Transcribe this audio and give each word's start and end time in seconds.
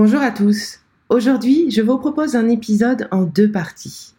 Bonjour 0.00 0.20
à 0.20 0.30
tous. 0.30 0.78
Aujourd'hui, 1.08 1.72
je 1.72 1.82
vous 1.82 1.98
propose 1.98 2.36
un 2.36 2.48
épisode 2.48 3.08
en 3.10 3.22
deux 3.22 3.50
parties. 3.50 4.12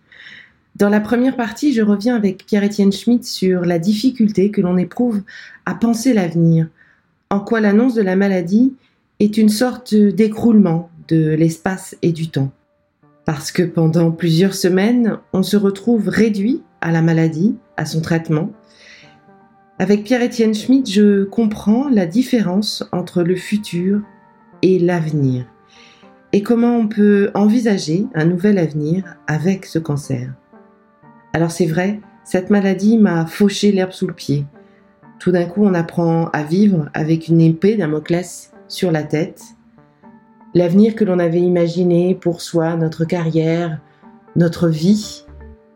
Dans 0.76 0.90
la 0.90 1.00
première 1.00 1.38
partie, 1.38 1.72
je 1.72 1.82
reviens 1.82 2.18
avec 2.18 2.46
Pierre-Étienne 2.46 2.92
Schmitt 2.92 3.24
sur 3.24 3.62
la 3.62 3.80
difficulté 3.80 4.52
que 4.52 4.60
l'on 4.60 4.76
éprouve 4.76 5.22
à 5.66 5.76
penser 5.76 6.14
l'avenir, 6.14 6.68
en 7.30 7.40
quoi 7.40 7.62
l'annonce 7.62 7.94
de 7.94 8.02
la 8.02 8.18
maladie 8.18 8.74
est 9.22 9.38
une 9.38 9.48
sorte 9.48 9.96
d'écroulement 9.96 10.90
de 11.08 11.30
l'espace 11.30 11.96
et 12.02 12.12
du 12.12 12.30
temps. 12.30 12.52
Parce 13.24 13.54
que 13.54 13.64
pendant 13.64 14.12
plusieurs 14.12 14.56
semaines, 14.56 15.18
on 15.32 15.44
se 15.44 15.56
retrouve 15.56 16.10
réduit 16.10 16.62
à 16.82 16.92
la 16.92 17.02
maladie, 17.02 17.56
à 17.78 17.86
son 17.86 18.02
traitement. 18.02 18.52
Avec 19.78 20.04
Pierre-Étienne 20.04 20.54
Schmitt, 20.54 20.92
je 20.92 21.24
comprends 21.24 21.88
la 21.88 22.06
différence 22.06 22.84
entre 22.92 23.24
le 23.24 23.38
futur 23.38 24.02
et 24.62 24.78
l'avenir 24.78 25.46
et 26.32 26.44
comment 26.44 26.78
on 26.78 26.88
peut 26.88 27.32
envisager 27.34 28.06
un 28.14 28.26
nouvel 28.26 28.58
avenir 28.58 29.18
avec 29.28 29.66
ce 29.66 29.80
cancer? 29.80 30.34
Alors 31.34 31.52
c'est 31.52 31.66
vrai, 31.66 32.00
cette 32.24 32.50
maladie 32.50 32.98
m'a 32.98 33.26
fauché 33.26 33.72
l'herbe 33.72 33.92
sous 33.92 34.08
le 34.08 34.14
pied. 34.14 34.46
Tout 35.20 35.32
d'un 35.32 35.46
coup, 35.46 35.66
on 35.66 35.74
apprend 35.74 36.30
à 36.30 36.44
vivre 36.44 36.90
avec 36.94 37.28
une 37.28 37.42
épée 37.42 37.76
Damoclès 37.76 38.52
sur 38.68 38.92
la 38.92 39.04
tête. 39.04 39.44
L'avenir 40.54 40.96
que 40.96 41.04
l'on 41.04 41.20
avait 41.20 41.42
imaginé 41.42 42.16
pour 42.16 42.42
soi, 42.42 42.76
notre 42.76 43.06
carrière, 43.06 43.80
notre 44.36 44.70
vie, 44.70 45.26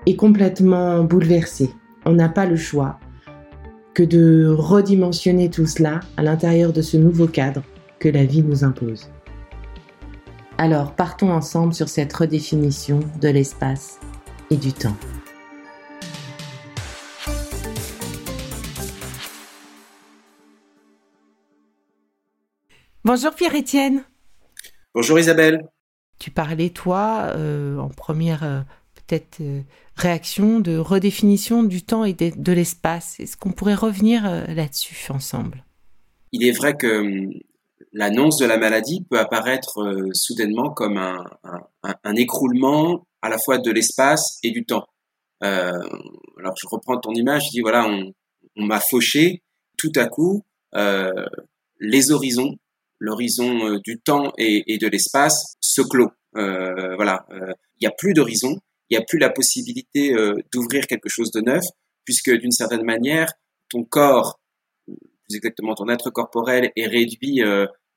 est 0.06 0.16
complètement 0.16 1.04
bouleversé. 1.04 1.70
On 2.06 2.14
n'a 2.14 2.30
pas 2.30 2.46
le 2.46 2.56
choix 2.56 3.00
que 3.94 4.04
de 4.04 4.54
redimensionner 4.56 5.50
tout 5.50 5.68
cela 5.68 6.00
à 6.18 6.24
l'intérieur 6.24 6.74
de 6.74 6.82
ce 6.82 6.98
nouveau 6.98 7.28
cadre 7.28 7.64
que 8.00 8.10
la 8.10 8.26
vie 8.26 8.44
nous 8.44 8.64
impose. 8.64 9.10
Alors 10.64 10.96
partons 10.96 11.30
ensemble 11.30 11.74
sur 11.74 11.90
cette 11.90 12.14
redéfinition 12.14 13.02
de 13.20 13.28
l'espace 13.28 14.00
et 14.50 14.56
du 14.56 14.72
temps. 14.72 14.96
Bonjour 23.04 23.36
Pierre-Étienne. 23.36 24.06
Bonjour 24.96 25.20
Isabelle. 25.20 25.68
Tu 26.18 26.32
parlais, 26.32 26.70
toi, 26.70 27.34
euh, 27.36 27.78
en 27.78 27.90
première 27.90 28.46
euh, 28.46 28.62
peut-être 28.96 29.42
euh, 29.42 29.64
réaction 29.98 30.62
de 30.62 30.78
redéfinition 30.78 31.64
du 31.64 31.82
temps 31.82 32.06
et 32.06 32.14
de, 32.14 32.52
l'espace. 32.54 33.20
Est-ce 33.20 33.36
qu'on 33.36 33.52
pourrait 33.52 33.76
revenir 33.76 34.24
là-dessus 34.48 35.12
ensemble? 35.12 35.66
Il 36.32 36.48
est 36.48 36.54
vrai 36.54 36.78
que 36.78 37.02
hum, 37.02 37.34
l'annonce 37.94 38.38
de 38.38 38.46
la 38.46 38.58
maladie 38.58 39.06
peut 39.10 39.20
apparaître 39.20 39.80
soudainement 40.14 40.72
comme 40.72 40.98
un, 40.98 42.16
écroulement 42.16 43.08
à 43.22 43.30
la 43.30 43.38
fois 43.38 43.58
de 43.58 43.72
l'espace 43.72 44.38
et 44.44 44.52
du 44.52 44.66
temps. 44.66 44.86
alors 45.42 46.56
je 46.60 46.68
reprends 46.68 47.00
ton 47.00 47.14
image, 47.14 47.46
je 47.46 47.50
dis 47.52 47.62
voilà, 47.62 47.88
on, 47.88 48.14
on 48.58 48.66
m'a 48.66 48.80
fauché, 48.80 49.44
tout 49.78 49.92
à 49.96 50.08
coup, 50.08 50.44
les 51.80 52.12
horizons 52.12 52.58
l'horizon 53.04 53.68
euh, 53.68 53.80
du 53.84 54.00
temps 54.00 54.32
et, 54.38 54.78
de 54.78 54.88
l'espace 54.88 55.56
se 55.60 55.82
clôt. 55.82 56.10
Euh, 56.38 56.96
voilà, 56.96 57.26
euh, 57.32 57.52
il 57.80 57.86
n'y 57.86 57.88
a 57.88 57.92
plus 57.92 58.14
d'horizon, 58.14 58.58
il 58.90 58.98
n'y 58.98 59.04
a 59.04 59.06
plus 59.06 59.20
la 59.20 59.30
possibilité 59.30 60.16
d'ouvrir 60.52 60.88
quelque 60.88 61.10
chose 61.10 61.32
de 61.32 61.42
neuf, 61.42 61.64
puisque 62.06 62.32
d'une 62.32 62.52
certaine 62.52 62.84
manière, 62.84 63.34
ton 63.70 63.84
corps, 63.84 64.40
plus 64.86 65.36
exactement 65.36 65.74
ton 65.74 65.90
être 65.90 66.10
corporel, 66.12 66.72
est 66.76 66.88
réduit 66.88 67.42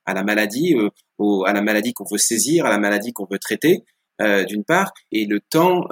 à 0.06 0.15
la 0.15 0.22
maladie, 0.22 0.75
à 1.47 1.53
la 1.53 1.62
maladie 1.62 1.93
qu'on 1.93 2.06
veut 2.11 2.19
saisir, 2.19 2.67
à 2.67 2.71
la 2.71 2.78
maladie 2.78 3.12
qu'on 3.12 3.27
veut 3.31 3.39
traiter, 3.39 3.84
d'une 4.21 4.65
part, 4.65 4.93
et 5.12 5.27
le 5.27 5.41
temps 5.41 5.89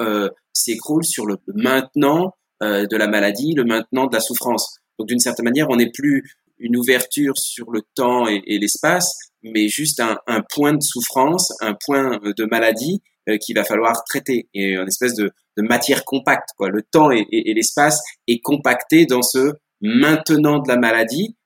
s'écroule 0.53 1.05
sur 1.05 1.27
le 1.27 1.37
maintenant 1.55 2.35
de 2.61 2.97
la 2.97 3.09
maladie, 3.09 3.55
le 3.55 3.65
maintenant 3.65 4.07
de 4.07 4.15
la 4.15 4.21
souffrance. 4.21 4.79
Donc 4.99 5.09
d'une 5.09 5.19
certaine 5.19 5.45
manière, 5.45 5.69
on 5.71 5.77
n'est 5.77 5.91
plus 5.91 6.37
une 6.59 6.77
ouverture 6.77 7.37
sur 7.37 7.71
le 7.71 7.83
temps 7.95 8.27
et, 8.27 8.59
l'espace, 8.59 9.17
mais 9.43 9.69
juste 9.69 10.01
un, 10.01 10.43
point 10.55 10.73
de 10.73 10.83
souffrance, 10.83 11.53
un 11.61 11.75
point 11.85 12.19
de 12.19 12.45
maladie 12.45 13.03
euh, 13.29 13.39
qu'il 13.39 13.57
va 13.57 13.65
falloir 13.65 14.05
traiter, 14.05 14.49
et 14.55 14.75
une 14.75 14.89
espèce 14.89 15.15
de, 15.15 15.33
matière 15.57 16.05
compacte. 16.05 16.51
Quoi. 16.57 16.69
Le 16.69 16.83
temps 16.83 17.11
et, 17.11 17.27
l'espace 17.31 18.03
est 18.27 18.41
compacté 18.41 19.07
dans 19.07 19.23
ce 19.23 19.55
maintenant 19.81 20.59
de 20.59 20.69
la 20.69 20.77
maladie 20.77 21.37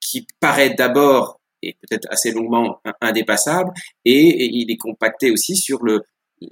qui 0.00 0.26
paraît 0.40 0.70
d'abord 0.70 1.37
et 1.62 1.74
peut-être 1.74 2.06
assez 2.10 2.32
longuement 2.32 2.80
indépassable, 3.00 3.72
et, 4.04 4.44
il 4.44 4.70
est 4.70 4.76
compacté 4.76 5.30
aussi 5.30 5.56
sur 5.56 5.82
le, 5.84 6.02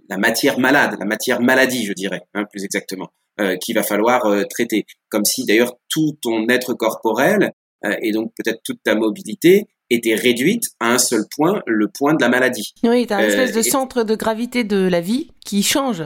la 0.09 0.19
matière 0.19 0.59
malade, 0.59 0.97
la 0.99 1.07
matière 1.07 1.41
maladie, 1.41 1.85
je 1.85 1.93
dirais, 1.93 2.23
hein, 2.35 2.45
plus 2.51 2.65
exactement, 2.65 3.09
euh, 3.41 3.57
qu'il 3.57 3.75
va 3.75 3.83
falloir 3.83 4.27
euh, 4.27 4.45
traiter. 4.45 4.85
Comme 5.09 5.25
si 5.25 5.45
d'ailleurs 5.45 5.75
tout 5.89 6.17
ton 6.21 6.49
être 6.49 6.75
corporel 6.75 7.53
euh, 7.85 7.95
et 8.03 8.13
donc 8.13 8.33
peut-être 8.37 8.61
toute 8.65 8.83
ta 8.83 8.95
mobilité 8.95 9.67
était 9.91 10.15
réduite 10.15 10.65
à 10.81 10.93
un 10.93 10.99
seul 10.99 11.25
point, 11.35 11.63
le 11.67 11.89
point 11.89 12.15
de 12.15 12.21
la 12.21 12.29
maladie. 12.29 12.75
Oui, 12.83 13.07
tu 13.07 13.13
as 13.13 13.23
une 13.23 13.31
espèce 13.31 13.53
de 13.53 13.61
euh, 13.61 13.63
centre 13.63 14.03
de 14.03 14.15
gravité 14.15 14.65
de 14.65 14.89
la 14.89 15.01
vie 15.01 15.31
qui 15.45 15.63
change. 15.63 16.03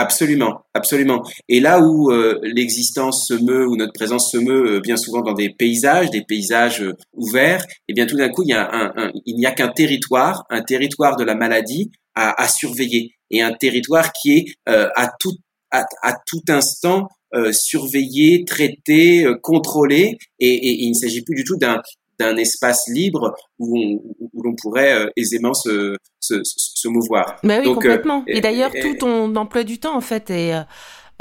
Absolument, 0.00 0.60
absolument. 0.74 1.24
Et 1.48 1.58
là 1.58 1.80
où 1.80 2.12
euh, 2.12 2.38
l'existence 2.42 3.26
se 3.26 3.34
meut, 3.34 3.66
ou 3.66 3.76
notre 3.76 3.92
présence 3.92 4.30
se 4.30 4.36
meut 4.38 4.80
bien 4.80 4.96
souvent 4.96 5.22
dans 5.22 5.32
des 5.32 5.50
paysages, 5.50 6.10
des 6.10 6.22
paysages 6.22 6.84
ouverts, 7.14 7.64
et 7.64 7.84
eh 7.88 7.94
bien 7.94 8.06
tout 8.06 8.16
d'un 8.16 8.28
coup, 8.28 8.44
il, 8.44 8.50
y 8.50 8.52
a 8.52 8.68
un, 8.72 9.10
il 9.26 9.34
n'y 9.36 9.44
a 9.44 9.50
qu'un 9.50 9.68
territoire, 9.68 10.44
un 10.50 10.62
territoire 10.62 11.16
de 11.16 11.24
la 11.24 11.34
maladie 11.34 11.90
à, 12.14 12.48
surveiller, 12.48 13.12
et 13.30 13.42
un 13.42 13.52
territoire 13.52 14.12
qui 14.12 14.38
est 14.38 14.54
à, 14.66 15.10
tout, 15.20 15.36
à, 15.70 16.14
tout 16.26 16.42
instant 16.48 17.08
euh, 17.34 17.52
surveillé, 17.52 18.46
traité, 18.46 19.26
euh, 19.26 19.34
contrôlé, 19.42 20.16
et, 20.38 20.82
il 20.82 20.88
ne 20.88 20.94
s'agit 20.94 21.20
plus 21.20 21.34
du 21.34 21.44
tout 21.44 21.58
d'un 21.58 21.82
d'un 22.18 22.36
espace 22.36 22.88
libre 22.88 23.34
où, 23.58 24.02
où 24.32 24.42
l'on 24.42 24.54
pourrait 24.60 24.94
euh, 24.94 25.10
aisément 25.16 25.54
se, 25.54 25.96
se, 26.20 26.40
se, 26.44 26.88
mouvoir. 26.88 27.36
Mais 27.42 27.60
oui, 27.60 27.72
complètement. 27.74 28.24
et, 28.26 28.40
d'ailleurs, 28.40 28.72
tout 28.72 28.94
ton 28.94 29.34
emploi 29.36 29.64
du 29.64 29.78
temps, 29.78 29.96
en 29.96 30.00
fait, 30.00 30.30
est 30.30 30.54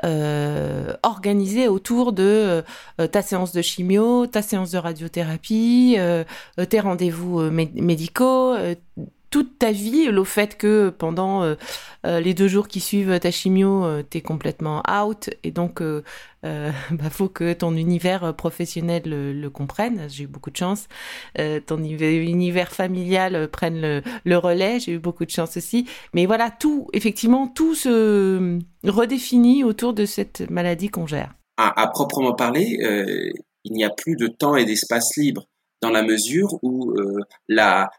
euh, 0.04 0.94
organisé 1.04 1.68
autour 1.68 2.14
de 2.14 2.64
ta 3.12 3.22
séance 3.22 3.52
de 3.52 3.62
chimio, 3.62 4.28
ta 4.28 4.42
séance 4.42 4.72
de 4.72 4.78
radiothérapie, 4.78 5.98
tes 6.70 6.80
rendez-vous 6.80 7.42
médicaux, 7.52 8.56
toute 9.30 9.60
ta 9.60 9.72
vie, 9.72 10.06
le 10.06 10.24
fait 10.24 10.58
que 10.58 10.90
pendant 10.90 11.44
euh, 11.44 11.56
euh, 12.06 12.20
les 12.20 12.34
deux 12.34 12.48
jours 12.48 12.68
qui 12.68 12.80
suivent 12.80 13.20
ta 13.20 13.32
chimio, 13.32 13.84
euh, 13.84 14.04
tu 14.10 14.20
es 14.20 14.22
complètement 14.22 14.82
out 14.90 15.30
et 15.44 15.52
donc 15.52 15.80
il 15.82 16.04
bah, 16.92 17.10
faut 17.12 17.28
que 17.28 17.52
ton 17.54 17.76
univers 17.76 18.34
professionnel 18.36 19.04
le, 19.06 19.50
comprenne. 19.50 20.08
J'ai 20.10 20.24
eu 20.24 20.28
beaucoup 20.28 20.50
de 20.50 20.56
chance. 20.56 20.88
ton 21.66 21.84
univers 21.84 22.72
familial 22.72 23.50
prenne 23.50 24.02
le, 24.24 24.38
relais. 24.38 24.80
J'ai 24.80 24.94
eu 24.94 25.00
beaucoup 25.00 25.26
de 25.26 25.32
chance 25.32 25.58
aussi. 25.58 25.88
Mais 26.14 26.26
voilà, 26.26 26.50
tout, 26.50 26.88
effectivement, 26.94 27.48
tout 27.48 27.76
se 27.76 28.60
redéfinit 28.86 29.64
autour 29.66 29.94
de 29.94 30.06
cette 30.06 30.50
maladie 30.50 30.90
qu'on 30.90 31.08
gère. 31.08 31.34
À, 31.58 31.88
proprement 31.88 32.34
parler, 32.34 32.78
il 33.66 33.74
n'y 33.74 33.84
a 33.84 33.90
plus 33.90 34.16
de 34.16 34.28
temps 34.28 34.56
et 34.56 34.64
d'espace 34.64 35.18
libre. 35.18 35.48
dans 35.82 35.92
la 35.92 36.04
mesure 36.04 36.60
où 36.62 36.94
la 37.50 37.90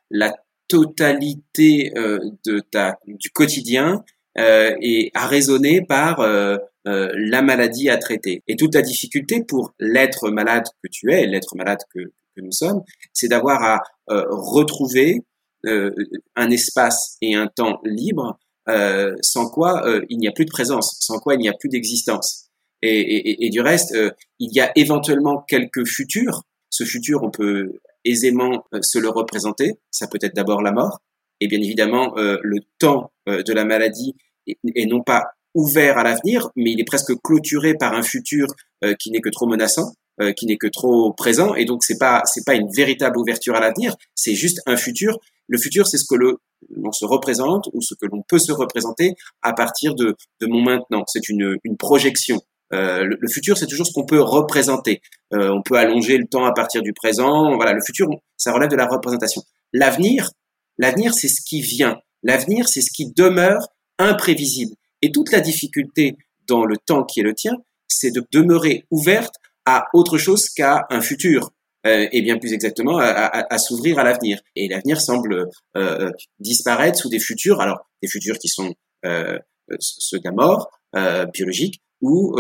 totalité 0.69 1.93
de 1.95 2.61
ta, 2.61 2.99
du 3.07 3.31
quotidien 3.31 4.05
est 4.37 5.11
arraisonnée 5.15 5.83
par 5.83 6.21
la 6.85 7.43
maladie 7.43 7.89
à 7.89 7.97
traiter. 7.97 8.43
Et 8.47 8.57
toute 8.57 8.75
la 8.75 8.83
difficulté 8.83 9.43
pour 9.43 9.75
l'être 9.79 10.31
malade 10.31 10.65
que 10.83 10.89
tu 10.91 11.13
es, 11.13 11.27
l'être 11.27 11.57
malade 11.57 11.81
que, 11.95 12.01
nous 12.37 12.53
sommes, 12.53 12.83
c'est 13.13 13.29
d'avoir 13.29 13.63
à 13.63 13.83
retrouver 14.09 15.23
un 15.65 16.51
espace 16.51 17.17
et 17.21 17.35
un 17.35 17.49
temps 17.49 17.81
libre 17.85 18.39
euh, 18.69 19.17
sans 19.23 19.49
quoi 19.49 19.87
euh, 19.87 20.05
il 20.11 20.19
n'y 20.19 20.29
a 20.29 20.33
plus 20.33 20.45
de 20.45 20.51
présence, 20.51 20.99
sans 21.01 21.19
quoi 21.21 21.35
il 21.35 21.39
n'y 21.39 21.49
a 21.49 21.55
plus 21.55 21.71
d'existence. 21.71 22.51
Et, 22.83 23.01
et, 23.01 23.47
et, 23.47 23.51
du 23.51 23.61
reste, 23.61 23.95
euh, 23.95 24.11
il 24.39 24.55
y 24.55 24.61
a 24.61 24.71
éventuellement 24.77 25.43
quelques 25.49 25.87
futurs. 25.87 26.43
Ce 26.69 26.85
futur, 26.85 27.23
on 27.23 27.31
peut 27.31 27.73
aisément 28.05 28.65
se 28.83 28.99
le 28.99 29.09
représenter. 29.09 29.79
Ça 29.91 30.07
peut 30.07 30.19
être 30.23 30.35
d'abord 30.35 30.63
la 30.63 30.73
mort, 30.73 31.01
et 31.41 31.49
bien 31.49 31.61
évidemment 31.61 32.15
le 32.17 32.59
temps 32.79 33.13
de 33.27 33.53
la 33.53 33.65
maladie 33.65 34.15
est, 34.47 34.87
non 34.87 35.03
pas 35.03 35.25
ouvert 35.55 35.99
à 35.99 36.05
l'avenir, 36.05 36.51
mais 36.57 36.73
il 36.73 36.81
est 36.81 36.85
presque 36.85 37.13
clôturé 37.23 37.75
par 37.75 37.95
un 37.95 38.03
futur 38.03 38.47
qui 38.99 39.11
n'est 39.11 39.21
que 39.21 39.29
trop 39.29 39.47
menaçant, 39.47 39.93
qui 40.37 40.47
n'est 40.47 40.57
que 40.57 40.67
trop 40.67 41.13
présent, 41.13 41.55
et 41.55 41.65
donc 41.65 41.85
c'est 41.85 41.99
pas 41.99 42.23
pas 42.47 42.55
une 42.55 42.71
véritable 42.75 43.19
ouverture 43.19 43.55
à 43.55 43.61
l'avenir, 43.61 43.95
c'est 44.15 44.35
juste 44.35 44.61
un 44.67 44.77
futur. 44.77 45.19
Le 45.49 45.59
futur, 45.59 45.87
c'est 45.87 45.97
ce 45.97 46.05
que 46.09 46.17
l'on 46.17 46.93
se 46.93 47.07
représente 47.07 47.69
ou 47.73 47.81
ce 47.81 47.95
que 47.95 48.05
l'on 48.07 48.23
peut 48.29 48.39
se 48.39 48.53
représenter 48.53 49.15
à 49.43 49.53
partir 49.55 49.95
de, 49.95 50.15
de 50.41 50.47
mon 50.47 50.61
maintenant. 50.61 51.05
C'est 51.07 51.29
une, 51.29 51.57
une 51.65 51.77
projection. 51.77 52.41
Euh, 52.73 53.05
le, 53.05 53.29
futur, 53.29 53.57
c'est 53.57 53.67
toujours 53.67 53.87
ce 53.87 53.93
qu'on 53.93 54.07
peut 54.07 54.21
représenter. 54.21 55.01
Euh, 55.33 55.51
on 55.51 55.63
peut 55.63 55.77
allonger 55.77 56.19
le 56.19 56.27
temps 56.27 56.45
à 56.45 56.53
partir 56.53 56.83
du 56.83 56.93
présent. 56.93 57.55
Voilà, 57.57 57.73
le 57.73 57.81
futur, 57.85 58.09
ça 58.37 58.53
relève 58.53 58.69
de 58.69 58.77
la 58.77 58.87
représentation. 58.87 59.43
L'avenir, 59.73 60.31
l'avenir, 60.79 61.15
c'est 61.15 61.29
ce 61.29 61.41
qui 61.47 61.61
vient. 61.61 61.99
L'avenir, 62.23 62.69
c'est 62.69 62.83
ce 62.83 62.91
qui 62.93 63.13
demeure 63.13 63.69
imprévisible. 63.99 64.75
Et 65.03 65.13
toute 65.13 65.33
la 65.33 65.41
difficulté 65.41 66.17
dans 66.47 66.65
le 66.65 66.77
temps 66.77 67.05
qui 67.05 67.21
est 67.21 67.25
le 67.25 67.35
tien, 67.35 67.53
c'est 67.87 68.11
de 68.11 68.23
demeurer 68.33 68.85
ouverte 68.91 69.35
à 69.65 69.87
autre 69.93 70.19
chose 70.19 70.49
qu'à 70.49 70.87
un 70.91 71.01
futur. 71.01 71.51
Euh, 71.87 72.09
et 72.11 72.23
bien 72.23 72.39
plus 72.39 72.53
exactement 72.53 72.99
à, 72.99 73.59
s'ouvrir 73.59 73.99
à 73.99 74.05
l'avenir. 74.05 74.41
Et 74.57 74.69
l'avenir 74.69 75.01
semble 75.01 75.35
euh, 75.35 75.47
euh, 75.77 76.11
disparaître 76.41 76.99
sous 76.99 77.09
des 77.09 77.21
futurs, 77.21 77.61
alors 77.61 77.79
des 78.03 78.09
futurs 78.09 78.39
qui 78.39 78.49
sont 78.49 78.75
ceux 79.79 80.19
de 80.19 80.25
la 80.25 80.33
mort 80.33 80.71
biologique 81.33 81.81
ou 82.01 82.37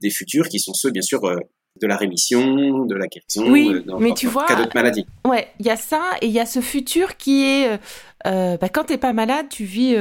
des 0.00 0.10
futurs 0.10 0.48
qui 0.48 0.58
sont 0.60 0.74
ceux 0.74 0.90
bien 0.90 1.02
sûr 1.02 1.20
de 1.20 1.86
la 1.86 1.96
rémission, 1.96 2.86
de 2.86 2.94
la 2.94 3.06
guérison, 3.06 3.50
oui, 3.50 3.84
mais 3.98 4.14
tu 4.14 4.26
vois, 4.26 4.46
cas 4.46 4.56
d'autres 4.56 4.74
maladies. 4.74 5.06
Ouais, 5.26 5.48
il 5.60 5.66
y 5.66 5.70
a 5.70 5.76
ça 5.76 6.02
et 6.22 6.26
il 6.26 6.32
y 6.32 6.40
a 6.40 6.46
ce 6.46 6.60
futur 6.60 7.18
qui 7.18 7.44
est 7.44 7.78
euh, 8.26 8.56
bah, 8.56 8.68
quand 8.70 8.84
t'es 8.84 8.96
pas 8.96 9.12
malade, 9.12 9.46
tu 9.50 9.64
vis, 9.64 9.94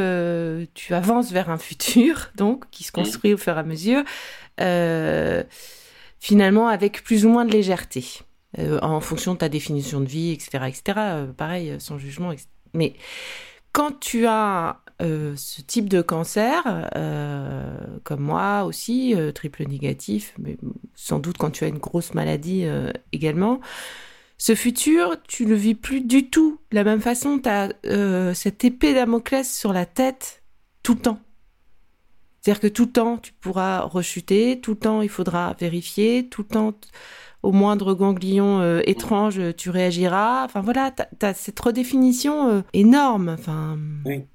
tu 0.74 0.94
avances 0.94 1.32
vers 1.32 1.50
un 1.50 1.58
futur 1.58 2.32
donc 2.36 2.70
qui 2.72 2.84
se 2.84 2.92
mmh. 2.92 3.04
construit 3.04 3.34
au 3.34 3.38
fur 3.38 3.56
et 3.56 3.60
à 3.60 3.64
mesure, 3.64 4.04
finalement 6.20 6.68
avec 6.68 7.04
plus 7.04 7.26
ou 7.26 7.30
moins 7.30 7.46
de 7.46 7.52
légèreté. 7.52 8.04
Euh, 8.60 8.80
en 8.82 9.02
fonction 9.02 9.34
de 9.34 9.40
ta 9.40 9.50
définition 9.50 10.00
de 10.00 10.06
vie, 10.06 10.32
etc., 10.32 10.66
etc. 10.68 10.82
Euh, 10.98 11.34
pareil, 11.34 11.72
euh, 11.72 11.80
sans 11.80 11.98
jugement. 11.98 12.32
Mais 12.74 12.94
quand 13.74 14.00
tu 14.00 14.28
as 14.28 14.80
ce 15.00 15.62
type 15.62 15.90
de 15.90 16.02
cancer, 16.02 16.90
comme 18.04 18.22
moi 18.22 18.64
aussi, 18.64 19.14
triple 19.34 19.68
négatif, 19.68 20.34
mais 20.40 20.58
sans 20.96 21.20
doute 21.20 21.38
quand 21.38 21.52
tu 21.52 21.64
as 21.64 21.68
une 21.68 21.80
grosse 21.80 22.14
maladie 22.14 22.66
également, 23.12 23.60
ce 24.38 24.56
futur, 24.56 25.16
tu 25.28 25.46
le 25.46 25.56
vis 25.56 25.76
plus 25.76 26.02
du 26.02 26.30
tout 26.30 26.60
de 26.72 26.76
la 26.76 26.84
même 26.84 27.02
façon. 27.02 27.40
Tu 27.40 27.50
as 27.50 27.74
cette 28.34 28.64
épée 28.64 28.94
Damoclès 28.94 29.54
sur 29.54 29.74
la 29.74 29.86
tête 29.86 30.44
tout 30.84 30.94
le 30.94 31.00
temps. 31.02 31.20
C'est-à-dire 32.46 32.62
que 32.62 32.68
tout 32.68 32.86
le 32.86 32.92
temps, 32.92 33.18
tu 33.18 33.34
pourras 33.34 33.82
rechuter, 33.82 34.62
tout 34.62 34.72
le 34.74 34.78
temps, 34.78 35.02
il 35.02 35.10
faudra 35.10 35.56
vérifier, 35.60 36.28
tout 36.30 36.44
le 36.44 36.48
temps 36.48 36.74
au 37.42 37.52
moindre 37.52 37.96
ganglion 37.96 38.60
euh, 38.60 38.82
étrange, 38.86 39.42
tu 39.58 39.72
réagiras. 39.72 40.46
Enfin 40.46 40.62
voilà, 40.62 40.92
tu 40.92 41.26
as, 41.26 41.34
cette 41.34 41.60
redéfinition 41.60 42.50
euh, 42.50 42.62
énorme. 42.74 43.36
Oui. 44.06 44.26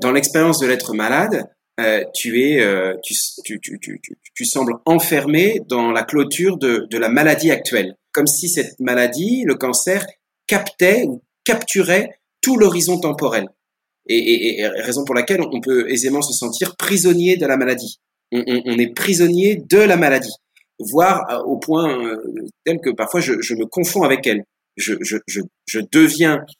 Dans, 0.00 0.12
l'expérience 0.12 0.58
de 0.60 0.66
l'être 0.66 0.94
malade, 0.94 1.48
euh, 1.80 2.04
tu 2.14 2.42
es, 2.42 2.62
tu, 3.02 3.14
tu, 3.44 3.60
tu, 3.60 4.00
tu, 4.34 4.44
sembles 4.44 4.74
enfermé 4.84 5.60
dans 5.68 5.90
la 5.90 6.02
clôture 6.02 6.58
de, 6.58 6.86
de 6.90 6.98
la 6.98 7.08
maladie 7.08 7.50
actuelle, 7.50 7.96
comme 8.12 8.26
si 8.26 8.48
cette 8.48 8.78
maladie, 8.80 9.44
le 9.46 9.54
cancer, 9.54 10.06
captait 10.46 11.04
ou 11.06 11.22
capturait 11.44 12.20
tout 12.42 12.56
l'horizon 12.56 13.00
temporel. 13.00 13.48
Et, 14.06 14.58
et, 14.60 14.66
raison 14.66 15.04
pour 15.04 15.14
laquelle 15.14 15.40
on 15.40 15.60
peut 15.60 15.90
aisément 15.90 16.22
se 16.22 16.32
sentir 16.32 16.76
prisonnier 16.76 17.36
de 17.36 17.46
la 17.46 17.56
maladie. 17.56 18.00
On, 18.32 18.42
on, 18.46 18.62
on 18.66 18.78
est 18.78 18.94
prisonnier 18.94 19.56
de 19.56 19.78
la 19.78 19.96
maladie 19.96 20.34
voire 20.78 21.28
euh, 21.30 21.42
au 21.42 21.58
point 21.58 21.98
euh, 21.98 22.22
tel 22.64 22.80
que 22.80 22.90
parfois 22.90 23.20
je, 23.20 23.40
je, 23.40 23.54
me 23.54 23.66
confonds 23.66 24.02
avec 24.02 24.26
elle. 24.26 24.44
Je, 24.76 24.94
je, 25.00 25.16
je, 25.26 25.40
je 25.66 25.80
deviens 25.90 26.36
euh, 26.36 26.52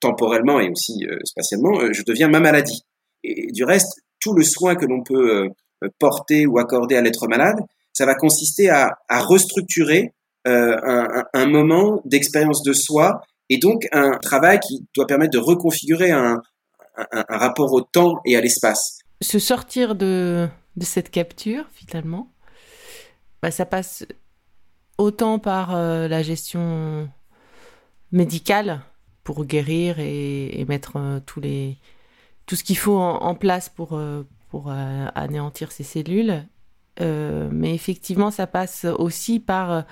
temporellement 0.00 0.60
et 0.60 0.70
aussi 0.70 1.06
spatialement, 1.24 1.92
je 1.92 2.02
deviens 2.02 2.28
ma 2.28 2.40
maladie. 2.40 2.82
Et 3.22 3.50
du 3.50 3.64
reste, 3.64 4.02
tout 4.20 4.34
le 4.34 4.44
soin 4.44 4.74
que 4.74 4.84
l'on 4.84 5.02
peut 5.02 5.48
porter 5.98 6.46
ou 6.46 6.58
accorder 6.58 6.96
à 6.96 7.00
l'être 7.00 7.26
malade, 7.28 7.56
ça 7.92 8.06
va 8.06 8.14
consister 8.14 8.68
à, 8.70 8.96
restructurer 9.10 10.12
un, 10.44 11.46
moment 11.46 12.02
d'expérience 12.04 12.62
de 12.62 12.72
soi 12.72 13.22
et 13.48 13.58
donc 13.58 13.86
un 13.92 14.18
travail 14.18 14.60
qui 14.60 14.86
doit 14.94 15.06
permettre 15.06 15.32
de 15.32 15.38
reconfigurer 15.38 16.10
un, 16.10 16.42
rapport 17.28 17.72
au 17.72 17.80
temps 17.80 18.20
et 18.24 18.36
à 18.36 18.40
l'espace. 18.40 19.00
Se 19.20 19.38
sortir 19.38 19.94
de, 19.94 20.48
cette 20.80 21.10
capture, 21.10 21.64
finalement, 21.72 22.32
bah, 23.42 23.50
ça 23.50 23.66
passe 23.66 24.04
autant 24.98 25.38
par 25.38 25.74
euh, 25.74 26.08
la 26.08 26.22
gestion 26.22 27.08
médicale 28.12 28.80
pour 29.24 29.44
guérir 29.44 29.98
et, 29.98 30.64
mettre 30.68 30.92
euh, 30.96 31.20
tous 31.24 31.40
les, 31.40 31.76
tout 32.46 32.56
ce 32.56 32.64
qu'il 32.64 32.78
faut 32.78 32.98
en, 32.98 33.34
place 33.34 33.68
pour, 33.68 33.94
euh, 33.94 34.22
pour 34.50 34.70
anéantir 34.70 35.72
ces 35.72 35.82
cellules. 35.82 36.44
mais 37.00 37.74
effectivement, 37.74 38.30
ça 38.30 38.46
passe 38.46 38.84
aussi 38.84 39.40
par 39.40 39.84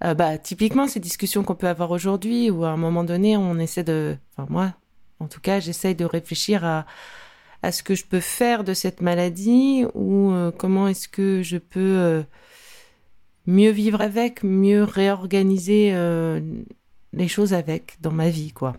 bah, 0.00 0.38
typiquement 0.38 0.88
ces 0.88 0.98
discussions 0.98 1.44
qu'on 1.44 1.54
peut 1.54 1.68
avoir 1.68 1.90
aujourd'hui 1.92 2.50
où 2.50 2.64
à 2.64 2.70
un 2.70 2.76
moment 2.76 3.04
donné, 3.04 3.36
on 3.36 3.58
essaie 3.58 3.84
de. 3.84 4.16
Enfin, 4.32 4.48
moi, 4.50 4.72
en 5.20 5.28
tout 5.28 5.40
cas, 5.40 5.60
j'essaye 5.60 5.94
de 5.94 6.04
réfléchir 6.04 6.64
à, 6.64 6.86
à 7.62 7.70
ce 7.70 7.82
que 7.84 7.94
je 7.94 8.04
peux 8.04 8.20
faire 8.20 8.64
de 8.64 8.74
cette 8.74 9.00
maladie 9.00 9.84
ou 9.94 10.32
comment 10.58 10.88
est-ce 10.88 11.06
que 11.06 11.42
je 11.42 11.58
peux 11.58 12.24
mieux 13.46 13.70
vivre 13.70 14.00
avec, 14.00 14.42
mieux 14.42 14.84
réorganiser 14.84 15.90
euh, 15.94 16.40
les 17.16 17.28
choses 17.28 17.54
avec 17.54 17.96
dans 18.00 18.12
ma 18.12 18.28
vie, 18.30 18.52
quoi. 18.52 18.74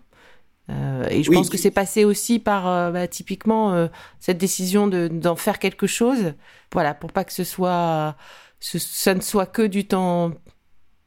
Euh, 0.70 1.08
et 1.12 1.22
je 1.22 1.32
pense 1.32 1.50
que 1.50 1.58
c'est 1.58 1.70
passé 1.70 2.06
aussi 2.06 2.40
par 2.40 2.68
euh, 2.68 2.92
bah, 2.92 3.08
typiquement 3.08 3.88
cette 4.20 4.40
décision 4.40 4.88
de 4.88 5.08
d'en 5.08 5.36
faire 5.36 5.60
quelque 5.60 5.86
chose, 5.88 6.34
voilà, 6.74 6.94
pour 6.96 7.12
pas 7.12 7.24
que 7.24 7.34
ce 7.34 7.44
soit, 7.44 8.16
ce, 8.60 8.80
ça 8.80 9.14
ne 9.14 9.22
soit 9.22 9.46
que 9.46 9.62
du 9.62 9.86
temps 9.88 10.32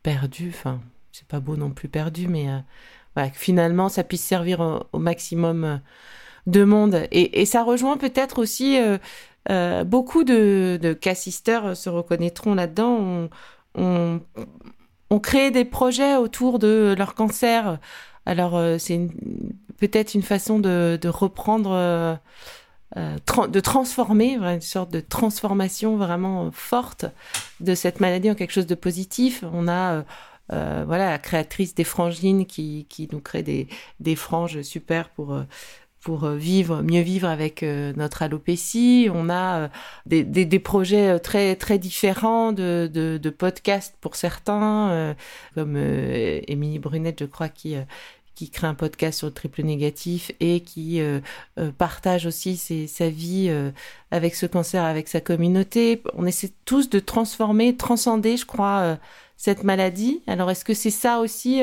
perdu. 0.03 0.53
Enfin, 0.55 0.81
c'est 1.13 1.27
pas 1.27 1.41
beau 1.41 1.57
non 1.57 1.71
plus 1.71 1.89
perdu, 1.89 2.29
mais 2.29 2.47
voilà, 3.15 3.31
que 3.31 3.39
finalement 3.39 3.89
ça 3.89 4.05
puisse 4.05 4.23
servir 4.23 4.85
au, 4.93 4.99
maximum 4.99 5.81
de 6.47 6.65
monde. 6.65 7.07
Et, 7.11 7.41
et 7.41 7.47
ça 7.47 7.65
rejoint 7.65 7.97
peut-être 7.97 8.39
aussi 8.39 8.79
euh, 9.51 9.85
beaucoup 9.85 10.25
de, 10.25 10.79
de 10.81 10.93
cassisteurs 10.93 11.77
se 11.77 11.89
reconnaîtront 11.89 12.55
là-dedans. 12.55 12.99
On, 12.99 13.31
on, 13.75 14.21
crée 15.19 15.51
des 15.51 15.65
projets 15.65 16.17
autour 16.17 16.59
de 16.59 16.95
leur 16.97 17.15
cancer. 17.15 17.79
Alors, 18.27 18.57
euh, 18.57 18.79
c'est 18.79 19.09
peut-être 19.79 20.15
une 20.15 20.23
façon 20.23 20.59
de, 20.59 20.99
reprendre, 21.09 21.71
euh, 21.73 22.17
de 22.97 23.61
transformer, 23.61 24.37
une 24.37 24.61
sorte 24.61 24.93
de 24.93 25.01
transformation 25.01 25.97
vraiment 25.97 26.51
forte 26.53 27.07
de 27.61 27.75
cette 27.75 28.01
maladie 28.01 28.31
en 28.31 28.35
quelque 28.35 28.53
chose 28.53 28.67
de 28.67 28.75
positif. 28.75 29.45
On 29.53 29.69
a 29.69 30.05
voilà 30.51 31.11
la 31.11 31.19
créatrice 31.19 31.75
des 31.75 31.85
frangines 31.85 32.47
qui, 32.47 32.87
qui 32.89 33.09
nous 33.13 33.21
crée 33.21 33.43
des, 33.43 33.69
des 34.01 34.17
franges 34.17 34.63
super 34.63 35.11
pour 35.11 35.39
pour 36.09 36.25
euh, 36.25 36.37
vivre, 36.37 36.81
mieux 36.81 37.03
vivre 37.03 37.29
avec 37.29 37.63
euh, 37.63 37.93
notre 37.95 38.23
alopécie. 38.23 39.11
On 39.13 39.29
a 39.29 39.59
euh, 39.59 39.69
des, 40.07 40.59
projets 40.59 41.21
très 41.21 41.55
très 41.55 41.79
différents 41.79 42.53
de, 42.53 43.35
podcasts 43.37 43.95
pour 44.01 44.17
certains, 44.17 45.15
comme 45.55 45.77
Émilie 45.77 46.79
Brunette, 46.79 47.21
je 47.21 47.27
crois, 47.27 47.51
qui 47.51 47.77
qui 48.35 48.49
crée 48.49 48.69
un 48.69 48.75
podcast 48.75 49.19
sur 49.19 49.27
le 49.27 49.35
triple 49.35 49.63
négatif 49.63 50.33
et 50.41 50.61
qui 50.61 51.03
partage 51.77 52.25
aussi 52.25 52.57
sa 52.57 53.11
vie 53.11 53.53
avec 54.11 54.35
ce 54.35 54.47
cancer, 54.47 54.83
avec 54.85 55.09
sa 55.09 55.21
communauté. 55.21 56.03
On 56.15 56.25
essaie 56.25 56.53
tous 56.65 56.89
de 56.89 57.01
transformer, 57.01 57.77
transcender, 57.77 58.39
je 58.39 58.47
crois, 58.47 58.97
cette 59.37 59.63
maladie. 59.63 60.23
Alors 60.27 60.51
est-ce 60.51 60.65
que 60.65 60.75
c'est 60.75 60.91
ça 60.91 61.19
aussi, 61.21 61.63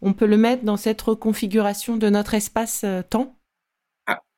on 0.00 0.14
peut 0.14 0.26
le 0.26 0.38
mettre 0.38 0.64
dans 0.64 0.78
cette 0.78 1.02
reconfiguration 1.02 1.96
de 1.98 2.08
notre 2.08 2.34
espace-temps 2.34 3.36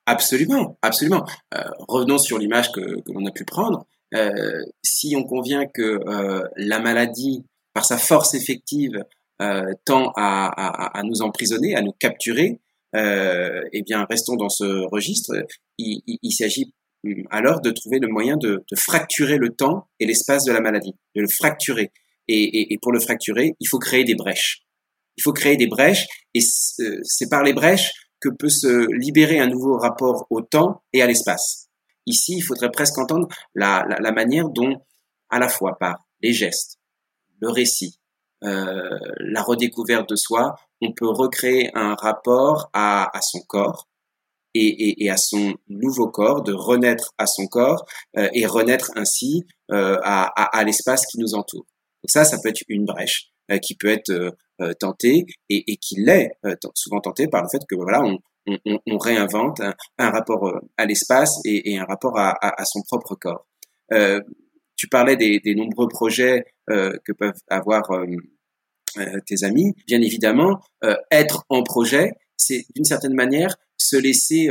Absolument, 0.07 0.79
absolument. 0.83 1.25
revenons 1.89 2.19
sur 2.19 2.39
l'image 2.39 2.71
que, 2.73 2.81
que 3.01 3.13
l'on 3.13 3.27
a 3.27 3.33
pu 3.33 3.45
prendre. 3.45 3.87
si 4.83 5.17
on 5.17 5.25
convient 5.25 5.67
que 5.67 6.01
la 6.57 6.79
maladie, 6.79 7.45
par 7.75 7.85
sa 7.85 7.99
force 7.99 8.35
effective, 8.35 9.05
euh, 9.43 9.75
tend 9.85 10.13
à, 10.17 10.47
à, 10.47 10.99
à, 10.99 11.03
nous 11.03 11.21
emprisonner, 11.21 11.75
à 11.77 11.83
nous 11.83 11.93
capturer, 11.93 12.59
euh, 12.95 13.61
eh 13.75 13.83
bien, 13.83 14.07
restons 14.09 14.37
dans 14.37 14.49
ce 14.49 14.65
registre. 14.91 15.45
Il, 15.77 16.01
il, 16.07 16.19
il 16.23 16.33
s'agit 16.33 16.73
hum, 17.05 17.23
alors 17.31 17.61
de 17.61 17.71
trouver 17.71 17.99
le 17.99 18.09
moyen 18.09 18.39
de, 18.39 18.65
de, 18.71 18.77
fracturer 18.77 19.37
le 19.37 19.51
temps 19.51 19.89
et 20.01 20.07
l'espace 20.07 20.45
de 20.45 20.53
la 20.53 20.63
maladie, 20.63 20.95
de 21.15 21.21
le 21.21 21.29
fracturer. 21.29 21.93
Et, 22.29 22.43
et, 22.43 22.73
et, 22.73 22.79
pour 22.81 22.93
le 22.93 22.99
fracturer, 23.01 23.53
il 23.61 23.69
faut 23.69 23.79
créer 23.79 24.05
des 24.05 24.15
brèches. 24.15 24.63
Il 25.19 25.23
faut 25.23 25.35
créer 25.35 25.59
des 25.59 25.67
brèches, 25.67 26.07
et 26.33 26.41
c'est 26.41 27.29
par 27.29 27.43
les 27.43 27.53
brèches 27.53 27.93
que 28.21 28.29
peut 28.29 28.49
se 28.49 28.91
libérer 28.93 29.39
un 29.41 29.49
nouveau 29.49 29.77
rapport 29.77 30.27
au 30.31 30.41
temps 30.41 30.83
et 30.93 31.03
à 31.03 31.07
l'espace. 31.07 31.69
Ici, 32.07 32.37
il 32.37 32.43
faudrait 32.43 32.71
presque 32.71 32.99
entendre 32.99 33.29
la, 33.55 33.85
manière 34.13 34.49
dont, 34.49 34.81
à 35.29 35.39
la 35.39 35.49
fois 35.49 35.77
par 35.79 36.07
les 36.23 36.33
gestes, 36.33 36.79
le 37.41 37.51
récit, 37.51 37.99
euh, 38.45 38.99
la 39.19 39.43
redécouverte 39.43 40.09
de 40.09 40.17
soi, 40.17 40.55
on 40.81 40.93
peut 40.93 41.09
recréer 41.09 41.71
un 41.75 41.95
rapport 41.95 42.71
à, 42.73 43.11
son 43.21 43.41
corps 43.41 43.89
et, 44.55 45.11
à 45.11 45.17
son 45.17 45.55
nouveau 45.69 46.09
corps, 46.09 46.43
de 46.43 46.53
renaître 46.53 47.13
à 47.19 47.27
son 47.27 47.47
corps 47.47 47.85
euh, 48.17 48.29
et 48.33 48.47
renaître 48.47 48.93
ainsi 48.95 49.45
euh, 49.71 49.99
à, 50.03 50.57
à, 50.57 50.65
l'espace 50.65 51.07
qui 51.07 51.19
nous 51.19 51.35
entoure. 51.35 51.67
Donc 52.03 52.11
ça, 52.11 52.25
ça 52.25 52.39
peut 52.43 52.49
être 52.49 52.63
une 52.69 52.85
brèche 52.85 53.33
qui 53.63 53.77
peut 53.77 53.89
être 53.89 54.11
euh, 54.11 54.73
tentée 54.81 55.27
et, 55.49 55.73
et 55.73 55.77
qui 55.77 55.97
l'est 56.01 56.33
souvent 56.75 57.01
tentée 57.01 57.29
par 57.29 57.43
le 57.43 57.49
fait 57.49 57.63
que 57.69 57.75
voilà, 57.75 58.03
on, 58.05 58.99
réinvente 58.99 59.61
un, 59.99 60.11
rapport 60.11 60.61
à 60.77 60.87
l'espace 60.87 61.41
et, 61.45 61.79
un 61.79 61.85
rapport 61.85 62.19
à, 62.19 62.65
son 62.65 62.83
propre 62.83 63.17
corps. 63.17 63.47
Euh, 63.93 64.21
tu 64.77 64.89
parlais 64.89 65.17
des, 65.17 65.55
nombreux 65.55 65.89
projets 65.89 66.45
euh, 66.71 66.93
que 67.05 67.13
peuvent 67.13 67.41
avoir 67.49 67.91
euh, 67.91 68.07
euh, 68.99 69.21
tes 69.27 69.45
amis. 69.45 69.75
Bien 69.87 70.01
évidemment, 70.03 70.61
être 71.11 71.45
en 71.49 71.63
projet, 71.63 72.13
c'est 72.37 72.65
d'une 72.75 72.85
certaine 72.85 73.15
manière 73.15 73.57
se 73.77 73.97
laisser 73.97 74.49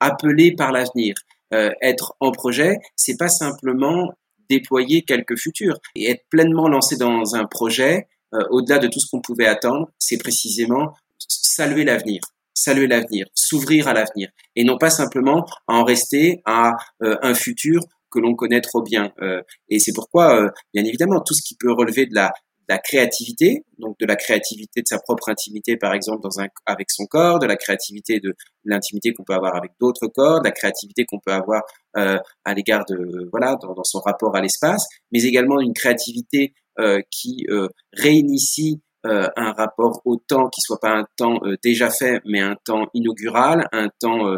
appeler 0.00 0.54
par 0.54 0.72
l'avenir. 0.72 1.14
être 1.50 2.14
en 2.20 2.32
projet, 2.32 2.76
c'est 2.96 3.16
pas 3.16 3.28
simplement 3.28 4.12
déployer 4.48 5.02
quelques 5.02 5.38
futurs 5.38 5.78
et 5.94 6.10
être 6.10 6.24
pleinement 6.30 6.68
lancé 6.68 6.96
dans 6.96 7.34
un 7.34 7.44
projet 7.44 8.08
au-delà 8.50 8.78
de 8.78 8.88
tout 8.88 8.98
ce 8.98 9.06
qu'on 9.10 9.20
pouvait 9.20 9.46
attendre, 9.46 9.90
c'est 9.98 10.16
précisément 10.16 10.94
saluer 11.18 11.84
l'avenir 11.84 12.20
saluer 12.54 12.86
l'avenir, 12.86 13.26
s'ouvrir 13.34 13.88
à 13.88 13.94
l'avenir, 13.94 14.28
et 14.54 14.62
non 14.62 14.76
pas 14.78 14.90
simplement 14.90 15.46
en 15.66 15.84
rester 15.84 16.42
à 16.44 16.76
un 17.00 17.34
futur 17.34 17.80
que 18.12 18.20
l'on 18.20 18.36
connaît 18.36 18.60
trop 18.60 18.82
bien. 18.82 19.12
Euh, 19.22 19.42
et 19.68 19.80
c'est 19.80 19.92
pourquoi, 19.92 20.36
euh, 20.36 20.48
bien 20.72 20.84
évidemment, 20.84 21.20
tout 21.20 21.34
ce 21.34 21.42
qui 21.42 21.56
peut 21.56 21.72
relever 21.72 22.06
de 22.06 22.14
la, 22.14 22.32
la 22.72 22.78
créativité, 22.78 23.66
donc 23.78 23.98
de 24.00 24.06
la 24.06 24.16
créativité 24.16 24.80
de 24.80 24.86
sa 24.86 24.98
propre 24.98 25.28
intimité, 25.28 25.76
par 25.76 25.92
exemple, 25.92 26.22
dans 26.22 26.40
un, 26.40 26.46
avec 26.64 26.90
son 26.90 27.04
corps, 27.04 27.38
de 27.38 27.46
la 27.46 27.56
créativité 27.56 28.18
de 28.18 28.34
l'intimité 28.64 29.12
qu'on 29.12 29.24
peut 29.24 29.34
avoir 29.34 29.56
avec 29.56 29.72
d'autres 29.78 30.06
corps, 30.06 30.40
de 30.40 30.46
la 30.46 30.52
créativité 30.52 31.04
qu'on 31.04 31.18
peut 31.18 31.32
avoir 31.32 31.64
euh, 31.98 32.18
à 32.46 32.54
l'égard 32.54 32.86
de 32.88 33.28
voilà 33.30 33.56
dans, 33.56 33.84
son 33.84 33.98
rapport 33.98 34.34
à 34.36 34.40
l'espace, 34.40 34.86
mais 35.12 35.22
également 35.24 35.60
une 35.60 35.74
créativité 35.74 36.54
euh, 36.78 37.02
qui 37.10 37.44
euh, 37.50 37.68
réinitie 37.92 38.80
un 39.04 39.52
rapport 39.52 40.00
au 40.04 40.16
temps 40.16 40.48
qui 40.48 40.60
soit 40.60 40.78
pas 40.78 40.92
un 40.92 41.04
temps 41.16 41.40
déjà 41.64 41.90
fait, 41.90 42.20
mais 42.24 42.40
un 42.40 42.54
temps 42.64 42.86
inaugural, 42.94 43.66
un 43.72 43.88
temps 43.98 44.36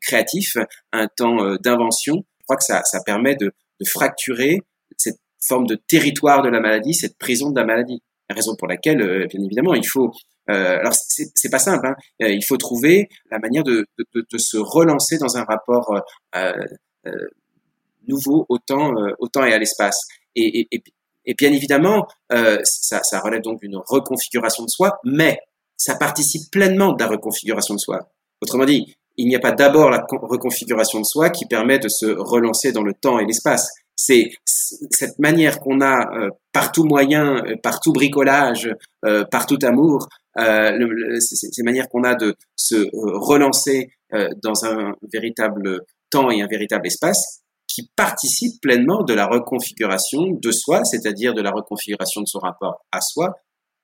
créatif, 0.00 0.56
un 0.90 1.06
temps 1.06 1.36
d'invention. 1.62 2.24
Crois 2.44 2.56
que 2.56 2.64
ça, 2.64 2.80
ça 2.84 3.00
permet 3.04 3.36
de, 3.36 3.52
fracturer 3.86 4.62
forme 5.46 5.66
de 5.66 5.76
territoire 5.76 6.42
de 6.42 6.48
la 6.48 6.60
maladie, 6.60 6.94
cette 6.94 7.18
prison 7.18 7.50
de 7.50 7.60
la 7.60 7.66
maladie. 7.66 8.02
La 8.28 8.34
raison 8.34 8.56
pour 8.56 8.66
laquelle, 8.66 9.00
euh, 9.00 9.26
bien 9.26 9.42
évidemment, 9.42 9.74
il 9.74 9.86
faut. 9.86 10.10
Euh, 10.50 10.78
alors 10.78 10.94
c'est 10.94 11.50
pas 11.50 11.58
simple. 11.58 11.86
Hein, 11.86 11.94
euh, 12.22 12.28
il 12.28 12.44
faut 12.44 12.56
trouver 12.56 13.08
la 13.30 13.38
manière 13.38 13.62
de, 13.62 13.86
se 14.36 14.56
relancer 14.56 15.18
dans 15.18 15.36
un 15.36 15.44
rapport 15.44 16.00
nouveau 18.08 18.46
au 18.48 18.58
temps, 18.58 18.94
et 19.44 19.52
à 19.52 19.58
l'espace. 19.58 20.06
Et, 20.34 20.68
bien 21.38 21.52
évidemment, 21.52 22.06
ça 22.30 23.20
relève 23.20 23.42
donc 23.42 23.60
d'une 23.60 23.76
reconfiguration 23.76 24.64
de 24.64 24.70
soi, 24.70 24.98
mais 25.04 25.38
ça 25.76 25.96
participe 25.96 26.50
pleinement 26.50 26.92
de 26.92 27.02
la 27.02 27.08
reconfiguration 27.08 27.74
de 27.74 27.80
soi. 27.80 28.08
Autrement 28.40 28.64
dit, 28.64 28.96
il 29.16 29.28
n'y 29.28 29.36
a 29.36 29.40
pas 29.40 29.52
d'abord 29.52 29.90
la 29.90 30.04
reconfiguration 30.10 31.00
de 31.00 31.04
soi 31.04 31.30
qui 31.30 31.46
permet 31.46 31.78
de 31.78 31.88
se 31.88 32.06
relancer 32.06 32.72
dans 32.72 32.82
le 32.82 32.92
temps 32.94 33.18
et 33.18 33.24
l'espace. 33.24 33.70
C'est 33.96 34.30
cette 34.44 35.18
manière 35.18 35.58
qu'on 35.58 35.80
a 35.80 36.14
euh, 36.14 36.30
par 36.52 36.70
tout 36.70 36.84
moyen, 36.84 37.36
euh, 37.44 37.56
par 37.62 37.80
tout 37.80 37.92
bricolage, 37.92 38.70
euh, 39.04 39.24
par 39.24 39.46
tout 39.46 39.58
amour, 39.62 40.08
euh, 40.38 41.18
ces 41.18 41.62
manières 41.62 41.88
qu'on 41.88 42.04
a 42.04 42.14
de 42.14 42.34
se 42.56 42.88
relancer 42.92 43.90
dans 44.42 44.64
un 44.64 44.94
véritable 45.12 45.80
temps 46.10 46.30
et 46.30 46.40
un 46.40 46.46
véritable 46.46 46.86
espace 46.86 47.40
qui 47.66 47.90
participent 47.96 48.60
pleinement 48.60 49.02
de 49.02 49.14
la 49.14 49.26
reconfiguration 49.26 50.30
de 50.30 50.52
soi, 50.52 50.84
c'est-à-dire 50.84 51.34
de 51.34 51.42
la 51.42 51.50
reconfiguration 51.50 52.20
de 52.20 52.26
son 52.26 52.38
rapport 52.38 52.84
à 52.92 53.00
soi, 53.00 53.34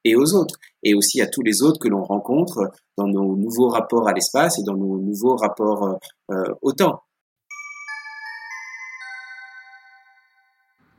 et 0.05 0.17
aux 0.17 0.35
autres, 0.35 0.57
et 0.83 0.95
aussi 0.95 1.21
à 1.21 1.27
tous 1.27 1.43
les 1.43 1.63
autres 1.63 1.79
que 1.79 1.89
l'on 1.89 2.03
rencontre 2.03 2.71
dans 2.97 3.07
nos 3.07 3.37
nouveaux 3.37 3.69
rapports 3.69 4.09
à 4.09 4.13
l'espace 4.13 4.59
et 4.59 4.63
dans 4.65 4.77
nos 4.77 4.99
nouveaux 4.99 5.37
rapports 5.37 5.85
euh, 5.85 5.95
euh, 6.33 6.55
au 6.63 6.73
temps. 6.73 7.03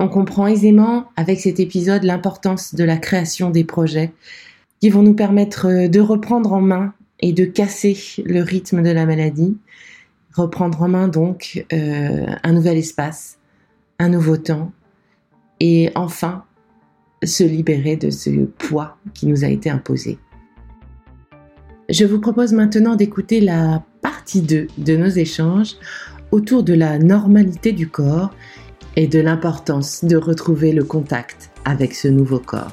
On 0.04 0.10
comprend 0.10 0.48
aisément 0.48 1.06
avec 1.16 1.40
cet 1.40 1.62
épisode 1.62 2.04
l'importance 2.04 2.76
de 2.76 2.84
la 2.84 2.98
création 2.98 3.52
des 3.52 3.64
projets 3.64 4.12
qui 4.82 4.90
vont 4.90 5.02
nous 5.02 5.14
permettre 5.14 5.88
de 5.88 6.00
reprendre 6.02 6.52
en 6.52 6.60
main 6.60 6.94
et 7.22 7.32
de 7.32 7.46
casser 7.46 7.98
le 8.26 8.42
rythme 8.42 8.84
de 8.84 8.90
la 8.90 9.06
maladie, 9.06 9.56
reprendre 10.34 10.82
en 10.82 10.90
main 10.90 11.08
donc 11.08 11.66
euh, 11.72 12.26
un 12.44 12.52
nouvel 12.52 12.76
espace, 12.76 13.38
un 13.98 14.10
nouveau 14.10 14.36
temps, 14.36 14.74
et 15.62 15.90
enfin 15.96 16.44
se 17.24 17.46
libérer 17.46 17.96
de 17.96 18.10
ce 18.10 18.30
poids 18.58 18.98
qui 19.14 19.26
nous 19.26 19.46
a 19.46 19.48
été 19.48 19.70
imposé. 19.70 20.20
Je 21.88 22.04
vous 22.04 22.20
propose 22.20 22.52
maintenant 22.52 22.98
d'écouter 22.98 23.40
la 23.40 23.86
partie 24.02 24.42
2 24.42 24.68
de 24.78 24.98
nos 24.98 25.08
échanges 25.08 25.78
autour 26.32 26.64
de 26.64 26.74
la 26.74 27.00
normalité 27.00 27.72
du 27.72 27.88
corps 27.88 28.32
et 28.96 29.08
de 29.08 29.20
l'importance 29.20 30.04
de 30.06 30.18
retrouver 30.18 30.72
le 30.72 30.84
contact 30.84 31.50
avec 31.66 31.96
ce 31.96 32.08
nouveau 32.08 32.40
corps. 32.40 32.72